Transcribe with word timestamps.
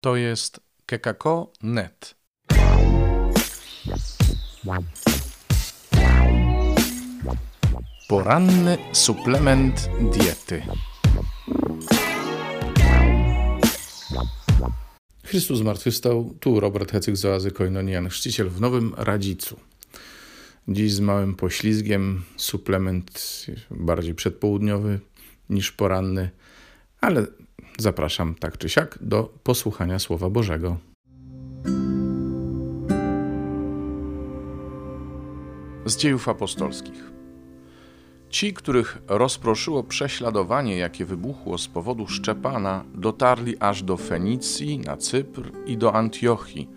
To 0.00 0.16
jest 0.16 0.60
kekako.net. 0.86 2.14
Poranny 8.08 8.78
suplement 8.92 9.88
diety. 10.12 10.62
Chrystus 15.24 15.58
zmartwychwstał. 15.58 16.34
Tu 16.40 16.60
Robert 16.60 16.92
Hecyk 16.92 17.16
z 17.16 17.24
Oazy 17.24 17.50
Koinonian, 17.50 18.08
chrzciciel 18.08 18.48
w 18.48 18.60
Nowym 18.60 18.94
Radzicu. 18.96 19.60
Dziś 20.68 20.92
z 20.92 21.00
małym 21.00 21.34
poślizgiem, 21.34 22.24
suplement 22.36 23.46
bardziej 23.70 24.14
przedpołudniowy 24.14 25.00
niż 25.50 25.72
poranny, 25.72 26.30
ale 27.00 27.26
zapraszam 27.78 28.34
tak 28.34 28.58
czy 28.58 28.68
siak 28.68 28.98
do 29.00 29.32
posłuchania 29.42 29.98
Słowa 29.98 30.30
Bożego. 30.30 30.76
Z 35.86 35.96
dziejów 35.96 36.28
apostolskich. 36.28 37.10
Ci, 38.30 38.54
których 38.54 38.98
rozproszyło 39.08 39.84
prześladowanie, 39.84 40.76
jakie 40.76 41.04
wybuchło 41.04 41.58
z 41.58 41.68
powodu 41.68 42.06
Szczepana, 42.06 42.84
dotarli 42.94 43.58
aż 43.60 43.82
do 43.82 43.96
Fenicji, 43.96 44.78
na 44.78 44.96
Cypr 44.96 45.52
i 45.66 45.76
do 45.76 45.94
Antiochii, 45.94 46.68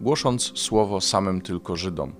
głosząc 0.00 0.58
słowo 0.58 1.00
samym 1.00 1.40
tylko 1.40 1.76
Żydom. 1.76 2.12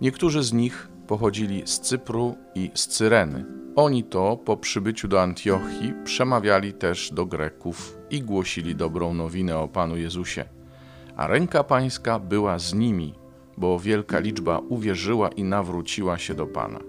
Niektórzy 0.00 0.42
z 0.42 0.52
nich 0.52 0.88
pochodzili 1.06 1.62
z 1.64 1.80
Cypru 1.80 2.36
i 2.54 2.70
z 2.74 2.86
Cyreny. 2.86 3.57
Oni 3.78 4.04
to 4.04 4.36
po 4.36 4.56
przybyciu 4.56 5.08
do 5.08 5.22
Antiochii 5.22 5.94
przemawiali 6.04 6.72
też 6.72 7.10
do 7.12 7.26
Greków 7.26 7.98
i 8.10 8.22
głosili 8.22 8.74
dobrą 8.74 9.14
nowinę 9.14 9.58
o 9.58 9.68
Panu 9.68 9.96
Jezusie. 9.96 10.44
A 11.16 11.26
ręka 11.26 11.64
Pańska 11.64 12.18
była 12.18 12.58
z 12.58 12.74
nimi, 12.74 13.14
bo 13.56 13.78
wielka 13.78 14.18
liczba 14.18 14.58
uwierzyła 14.58 15.28
i 15.28 15.44
nawróciła 15.44 16.18
się 16.18 16.34
do 16.34 16.46
Pana. 16.46 16.80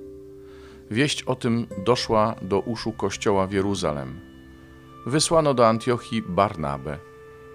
Wieść 0.92 1.23
o 1.23 1.36
tym 1.36 1.68
doszła 1.86 2.36
do 2.42 2.59
uszu 2.59 2.92
kościoła 2.92 3.48
w 3.48 3.52
Jeruzalem. 3.52 4.20
Wysłano 5.06 5.53
do 5.53 5.68
Antiochii 5.68 6.22
Barnabę. 6.22 6.98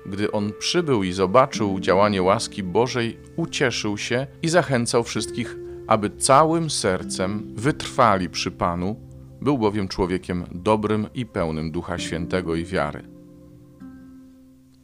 Gdy 0.07 0.33
on 0.33 0.53
przybył 0.59 1.03
i 1.03 1.13
zobaczył 1.13 1.81
działanie 1.81 2.23
łaski 2.23 2.63
Bożej, 2.63 3.19
ucieszył 3.37 3.99
się 3.99 4.27
i 4.43 4.49
zachęcał 4.49 5.05
wszystkich, 5.05 5.57
aby 5.87 6.11
całym 6.11 6.71
sercem 6.71 7.55
wytrwali 7.55 8.31
przy 8.31 8.51
Panu, 8.51 9.14
był 9.45 9.59
bowiem 9.59 9.89
człowiekiem 9.89 10.45
dobrym 10.53 11.07
i 11.15 11.27
pełnym 11.27 11.71
Ducha 11.71 11.99
Świętego 11.99 12.55
i 12.55 12.65
wiary. 12.65 13.09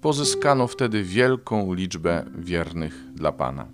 Pozyskano 0.00 0.66
wtedy 0.66 1.02
wielką 1.02 1.74
liczbę 1.74 2.24
wiernych 2.38 3.04
dla 3.14 3.32
Pana. 3.32 3.66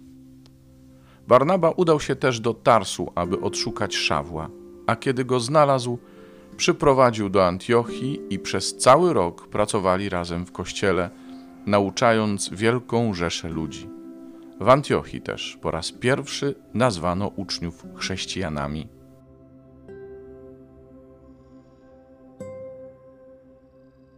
Barnaba 1.29 1.71
udał 1.71 2.01
się 2.01 2.17
też 2.17 2.41
do 2.41 2.55
Tarsu, 2.55 3.13
aby 3.15 3.41
odszukać 3.41 3.97
Szawła 3.97 4.51
a 4.87 4.97
kiedy 4.97 5.25
go 5.25 5.41
znalazł, 5.41 5.99
przyprowadził 6.57 7.29
do 7.29 7.47
Antiochii 7.47 8.21
i 8.31 8.39
przez 8.39 8.77
cały 8.77 9.13
rok 9.13 9.49
pracowali 9.49 10.09
razem 10.09 10.47
w 10.47 10.53
kościele, 10.53 11.11
nauczając 11.67 12.51
wielką 12.53 13.15
rzeszę 13.15 13.49
ludzi. 13.49 13.89
W 14.61 14.69
Antiochii 14.69 15.21
też 15.21 15.59
po 15.61 15.71
raz 15.71 15.93
pierwszy 15.93 16.55
nazwano 16.75 17.29
uczniów 17.37 17.85
chrześcijanami. 17.97 18.89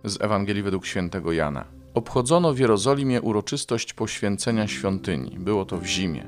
Z 0.05 0.21
Ewangelii 0.21 0.63
według 0.63 0.87
świętego 0.87 1.33
Jana. 1.33 1.65
Obchodzono 1.95 2.55
w 2.55 2.59
Jerozolimie 2.59 3.23
uroczystość 3.23 3.93
poświęcenia 3.93 4.67
świątyni. 4.69 5.39
Było 5.39 5.65
to 5.65 5.79
w 5.79 5.87
zimie. 5.87 6.27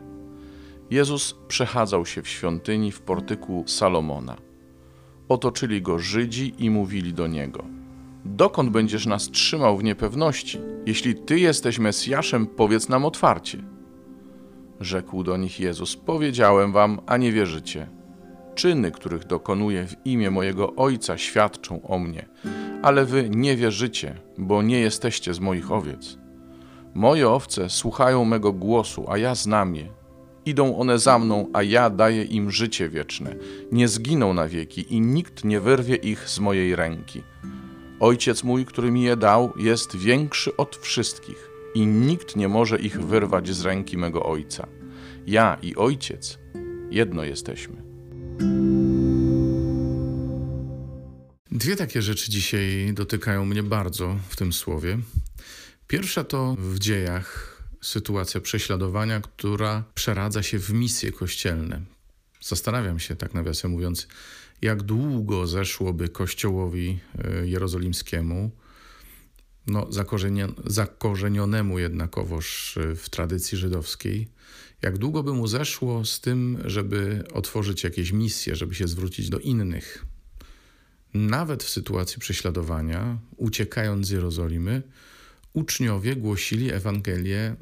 Jezus 0.91 1.35
przechadzał 1.49 2.07
się 2.07 2.23
w 2.23 2.29
świątyni 2.29 2.93
w 2.93 3.01
portyku 3.01 3.65
Salomona. 3.67 4.37
Otoczyli 5.29 5.83
go 5.83 5.99
Żydzi 5.99 6.55
i 6.59 6.71
mówili 6.71 7.15
do 7.15 7.27
niego: 7.27 7.65
Dokąd 8.25 8.71
będziesz 8.71 9.07
nas 9.07 9.31
trzymał 9.31 9.77
w 9.77 9.85
niepewności? 9.85 10.59
Jeśli 10.87 11.15
ty 11.15 11.39
jesteś 11.39 11.79
Mesjaszem, 11.79 12.47
powiedz 12.47 12.89
nam 12.89 13.05
otwarcie. 13.05 13.59
Rzekł 14.81 15.25
do 15.25 15.37
nich 15.37 15.61
Jezus: 15.61 15.97
Powiedziałem 15.97 16.73
wam, 16.73 17.01
a 17.07 17.17
nie 17.17 17.33
wierzycie. 17.33 17.87
Czyny, 18.55 18.91
których 18.91 19.27
dokonuję 19.27 19.87
w 19.87 19.97
imię 20.05 20.31
mojego 20.31 20.77
Ojca, 20.77 21.19
świadczą 21.19 21.83
o 21.83 21.99
mnie, 21.99 22.29
ale 22.83 23.05
wy 23.05 23.31
nie 23.31 23.57
wierzycie, 23.57 24.21
bo 24.39 24.63
nie 24.63 24.81
jesteście 24.81 25.35
z 25.35 25.41
moich 25.41 25.73
owiec. 25.73 26.19
Moje 26.95 27.29
owce 27.29 27.71
słuchają 27.71 28.25
mego 28.25 28.53
głosu, 28.53 29.05
a 29.09 29.19
ja 29.19 29.35
znam 29.35 29.77
je 29.77 30.01
Idą 30.47 30.77
one 30.77 30.99
za 30.99 31.19
mną, 31.19 31.47
a 31.53 31.63
ja 31.63 31.91
daję 31.91 32.25
im 32.25 32.51
życie 32.51 32.89
wieczne. 32.89 33.35
Nie 33.73 33.89
zginą 33.89 34.35
na 34.35 34.49
wieki 34.49 34.95
i 34.95 35.01
nikt 35.01 35.45
nie 35.45 35.61
wyrwie 35.61 35.97
ich 35.97 36.29
z 36.29 36.41
mojej 36.41 36.77
ręki. 36.77 37.23
Ojciec 38.01 38.45
mój, 38.45 38.65
który 38.65 38.91
mi 38.91 39.03
je 39.03 39.17
dał, 39.17 39.53
jest 39.57 39.97
większy 39.97 40.57
od 40.57 40.77
wszystkich 40.77 41.51
i 41.75 41.87
nikt 41.87 42.37
nie 42.37 42.49
może 42.49 42.79
ich 42.79 43.01
wyrwać 43.01 43.49
z 43.49 43.65
ręki 43.65 43.99
mego 43.99 44.23
Ojca. 44.23 44.67
Ja 45.27 45.57
i 45.63 45.77
Ojciec 45.77 46.39
jedno 46.91 47.25
jesteśmy. 47.25 47.83
Dwie 51.61 51.77
takie 51.77 52.03
rzeczy 52.03 52.31
dzisiaj 52.31 52.93
dotykają 52.95 53.45
mnie 53.45 53.63
bardzo 53.63 54.19
w 54.29 54.37
tym 54.37 54.53
słowie. 54.53 54.99
Pierwsza 55.87 56.25
to 56.25 56.57
w 56.59 56.79
dziejach 56.79 57.57
sytuacja 57.81 58.41
prześladowania, 58.41 59.21
która 59.21 59.85
przeradza 59.95 60.43
się 60.43 60.59
w 60.59 60.73
misje 60.73 61.13
kościelne. 61.13 61.81
Zastanawiam 62.41 62.99
się, 62.99 63.17
tak 63.17 63.35
nawiasem 63.35 63.71
mówiąc, 63.71 64.09
jak 64.63 64.83
długo 64.83 65.47
zeszłoby 65.47 66.09
Kościołowi 66.09 66.99
e, 67.19 67.47
Jerozolimskiemu, 67.47 68.51
no, 69.67 69.89
zakorzenionemu 70.67 71.79
jednakowoż 71.79 72.77
e, 72.77 72.97
w 72.97 73.11
tradycji 73.11 73.59
żydowskiej, 73.59 74.29
jak 74.83 74.99
długo 74.99 75.23
by 75.23 75.33
mu 75.33 75.47
zeszło 75.47 76.05
z 76.05 76.21
tym, 76.21 76.59
żeby 76.65 77.25
otworzyć 77.33 77.85
jakieś 77.85 78.13
misje, 78.13 78.57
żeby 78.57 78.75
się 78.75 78.89
zwrócić 78.89 79.29
do 79.31 79.39
innych. 79.39 80.07
Nawet 81.15 81.65
w 81.65 81.69
sytuacji 81.69 82.21
prześladowania, 82.21 83.19
uciekając 83.37 84.07
z 84.07 84.11
Jerozolimy, 84.11 84.83
uczniowie 85.53 86.17
głosili 86.17 86.73
Ewangelię 86.73 87.57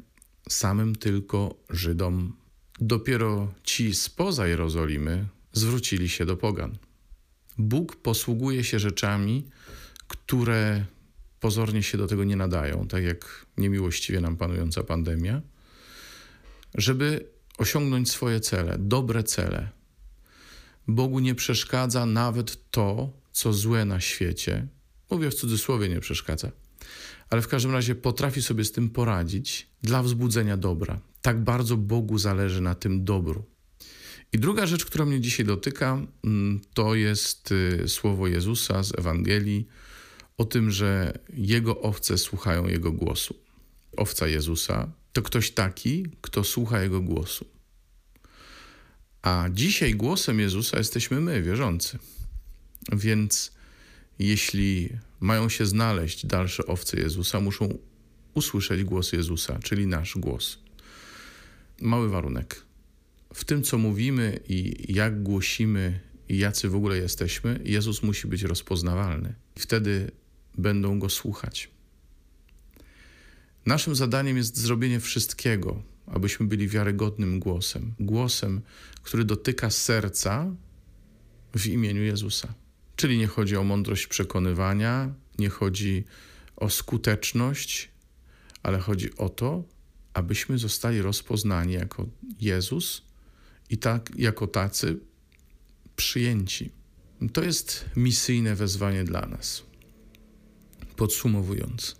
samym 0.49 0.95
tylko 0.95 1.55
Żydom. 1.69 2.33
Dopiero 2.79 3.53
ci 3.63 3.95
spoza 3.95 4.47
Jerozolimy 4.47 5.25
zwrócili 5.53 6.09
się 6.09 6.25
do 6.25 6.37
pogan. 6.37 6.77
Bóg 7.57 7.95
posługuje 7.95 8.63
się 8.63 8.79
rzeczami, 8.79 9.45
które 10.07 10.85
pozornie 11.39 11.83
się 11.83 11.97
do 11.97 12.07
tego 12.07 12.23
nie 12.23 12.35
nadają, 12.35 12.87
tak 12.87 13.03
jak 13.03 13.45
niemiłościwie 13.57 14.21
nam 14.21 14.37
panująca 14.37 14.83
pandemia, 14.83 15.41
żeby 16.75 17.29
osiągnąć 17.57 18.11
swoje 18.11 18.39
cele, 18.39 18.77
dobre 18.79 19.23
cele. 19.23 19.69
Bogu 20.87 21.19
nie 21.19 21.35
przeszkadza 21.35 22.05
nawet 22.05 22.71
to, 22.71 23.09
co 23.31 23.53
złe 23.53 23.85
na 23.85 23.99
świecie. 23.99 24.67
Mówię 25.11 25.31
w 25.31 25.35
cudzysłowie, 25.35 25.89
nie 25.89 25.99
przeszkadza 25.99 26.51
ale 27.29 27.41
w 27.41 27.47
każdym 27.47 27.71
razie 27.71 27.95
potrafi 27.95 28.41
sobie 28.41 28.63
z 28.63 28.71
tym 28.71 28.89
poradzić 28.89 29.67
dla 29.81 30.03
wzbudzenia 30.03 30.57
dobra. 30.57 30.99
Tak 31.21 31.43
bardzo 31.43 31.77
Bogu 31.77 32.17
zależy 32.17 32.61
na 32.61 32.75
tym 32.75 33.05
dobru. 33.05 33.45
I 34.33 34.39
druga 34.39 34.65
rzecz, 34.65 34.85
która 34.85 35.05
mnie 35.05 35.21
dzisiaj 35.21 35.45
dotyka, 35.45 36.01
mm, 36.23 36.61
to 36.73 36.95
jest 36.95 37.51
y, 37.51 37.83
słowo 37.87 38.27
Jezusa 38.27 38.83
z 38.83 38.99
Ewangelii 38.99 39.67
o 40.37 40.45
tym, 40.45 40.71
że 40.71 41.19
Jego 41.33 41.81
owce 41.81 42.17
słuchają 42.17 42.67
Jego 42.67 42.91
głosu. 42.91 43.35
Owca 43.97 44.27
Jezusa 44.27 44.91
to 45.13 45.21
ktoś 45.21 45.51
taki, 45.51 46.05
kto 46.21 46.43
słucha 46.43 46.81
Jego 46.81 47.01
głosu. 47.01 47.45
A 49.21 49.49
dzisiaj 49.51 49.95
głosem 49.95 50.39
Jezusa 50.39 50.77
jesteśmy 50.77 51.21
my, 51.21 51.41
wierzący. 51.41 51.99
Więc 52.93 53.51
jeśli 54.19 54.89
mają 55.19 55.49
się 55.49 55.65
znaleźć 55.65 56.25
dalsze 56.25 56.65
owce 56.65 56.99
Jezusa, 56.99 57.39
muszą 57.39 57.77
usłyszeć 58.33 58.83
głos 58.83 59.13
Jezusa, 59.13 59.59
czyli 59.63 59.87
nasz 59.87 60.17
głos. 60.17 60.59
Mały 61.81 62.09
warunek. 62.09 62.65
W 63.33 63.45
tym, 63.45 63.63
co 63.63 63.77
mówimy 63.77 64.39
i 64.47 64.85
jak 64.93 65.23
głosimy, 65.23 65.99
i 66.29 66.37
jacy 66.37 66.69
w 66.69 66.75
ogóle 66.75 66.97
jesteśmy, 66.97 67.59
Jezus 67.63 68.03
musi 68.03 68.27
być 68.27 68.43
rozpoznawalny. 68.43 69.33
Wtedy 69.59 70.11
będą 70.57 70.99
go 70.99 71.09
słuchać. 71.09 71.69
Naszym 73.65 73.95
zadaniem 73.95 74.37
jest 74.37 74.57
zrobienie 74.57 74.99
wszystkiego, 74.99 75.83
abyśmy 76.07 76.47
byli 76.47 76.67
wiarygodnym 76.67 77.39
głosem. 77.39 77.93
Głosem, 77.99 78.61
który 79.03 79.25
dotyka 79.25 79.69
serca 79.69 80.55
w 81.55 81.67
imieniu 81.67 82.03
Jezusa. 82.03 82.53
Czyli 82.99 83.17
nie 83.17 83.27
chodzi 83.27 83.57
o 83.57 83.63
mądrość 83.63 84.07
przekonywania, 84.07 85.13
nie 85.37 85.49
chodzi 85.49 86.03
o 86.55 86.69
skuteczność, 86.69 87.89
ale 88.63 88.79
chodzi 88.79 89.17
o 89.17 89.29
to, 89.29 89.63
abyśmy 90.13 90.57
zostali 90.57 91.01
rozpoznani 91.01 91.73
jako 91.73 92.05
Jezus 92.41 93.01
i 93.69 93.77
tak 93.77 94.11
jako 94.15 94.47
tacy 94.47 94.99
przyjęci. 95.95 96.71
To 97.33 97.43
jest 97.43 97.85
misyjne 97.95 98.55
wezwanie 98.55 99.03
dla 99.03 99.21
nas. 99.21 99.63
Podsumowując, 100.95 101.95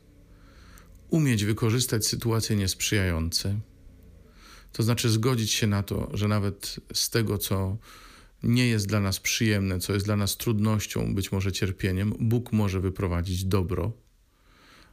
umieć 1.10 1.46
wykorzystać 1.46 2.08
sytuacje 2.08 2.56
niesprzyjające, 2.56 3.60
to 4.72 4.84
znaczy 4.84 5.10
zgodzić 5.10 5.52
się 5.52 5.68
na 5.68 5.84
to, 5.84 6.10
że 6.14 6.28
nawet 6.28 6.76
z 6.94 7.10
tego, 7.10 7.38
co 7.38 7.78
nie 8.44 8.68
jest 8.68 8.88
dla 8.88 9.00
nas 9.00 9.20
przyjemne, 9.20 9.80
co 9.80 9.94
jest 9.94 10.06
dla 10.06 10.16
nas 10.16 10.38
trudnością, 10.38 11.16
być 11.16 11.32
może 11.32 11.52
cierpieniem, 11.52 12.14
Bóg 12.20 12.52
może 12.52 12.80
wyprowadzić 12.80 13.46
dobro. 13.46 13.92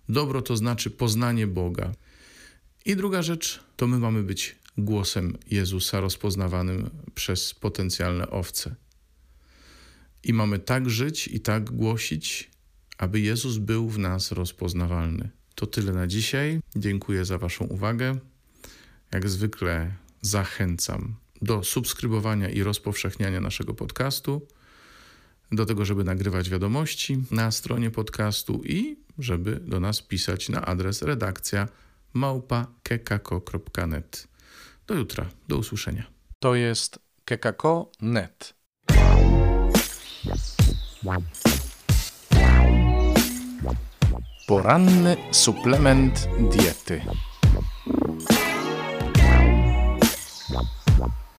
Dobro 0.08 0.42
to 0.42 0.56
znaczy 0.56 0.90
poznanie 0.90 1.46
Boga. 1.46 1.92
I 2.84 2.96
druga 2.96 3.22
rzecz, 3.22 3.60
to 3.76 3.86
my 3.86 3.98
mamy 3.98 4.22
być 4.22 4.56
głosem 4.78 5.38
Jezusa 5.50 6.00
rozpoznawanym 6.00 6.90
przez 7.14 7.54
potencjalne 7.54 8.30
owce. 8.30 8.74
I 10.24 10.32
mamy 10.32 10.58
tak 10.58 10.90
żyć 10.90 11.28
i 11.28 11.40
tak 11.40 11.70
głosić, 11.70 12.50
aby 12.98 13.20
Jezus 13.20 13.56
był 13.56 13.88
w 13.88 13.98
nas 13.98 14.32
rozpoznawalny. 14.32 15.30
To 15.54 15.66
tyle 15.66 15.92
na 15.92 16.06
dzisiaj. 16.06 16.60
Dziękuję 16.76 17.24
za 17.24 17.38
Waszą 17.38 17.64
uwagę. 17.64 18.18
Jak 19.12 19.28
zwykle 19.28 19.94
zachęcam 20.22 21.14
do 21.42 21.64
subskrybowania 21.64 22.48
i 22.48 22.62
rozpowszechniania 22.62 23.40
naszego 23.40 23.74
podcastu, 23.74 24.46
do 25.52 25.66
tego, 25.66 25.84
żeby 25.84 26.04
nagrywać 26.04 26.50
wiadomości 26.50 27.24
na 27.30 27.50
stronie 27.50 27.90
podcastu 27.90 28.62
i 28.64 28.96
żeby 29.18 29.60
do 29.60 29.80
nas 29.80 30.02
pisać 30.02 30.48
na 30.48 30.64
adres 30.64 31.02
redakcja 31.02 31.68
małpa.kekako.net. 32.12 34.28
Do 34.86 34.94
jutra, 34.94 35.30
do 35.48 35.56
usłyszenia. 35.56 36.04
To 36.38 36.54
jest 36.54 36.98
kekako.net. 37.24 38.54
Poranny 44.46 45.16
suplement 45.32 46.28
diety. 46.50 47.02